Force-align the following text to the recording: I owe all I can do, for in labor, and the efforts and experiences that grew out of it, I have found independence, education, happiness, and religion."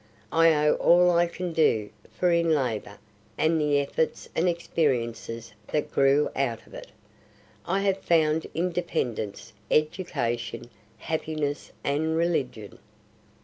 I 0.31 0.51
owe 0.53 0.73
all 0.77 1.11
I 1.11 1.27
can 1.27 1.53
do, 1.53 1.91
for 2.11 2.31
in 2.31 2.49
labor, 2.55 2.97
and 3.37 3.61
the 3.61 3.77
efforts 3.77 4.27
and 4.35 4.49
experiences 4.49 5.53
that 5.67 5.91
grew 5.91 6.31
out 6.35 6.65
of 6.65 6.73
it, 6.73 6.87
I 7.67 7.81
have 7.81 7.99
found 7.99 8.47
independence, 8.55 9.53
education, 9.69 10.71
happiness, 10.97 11.71
and 11.83 12.17
religion." 12.17 12.79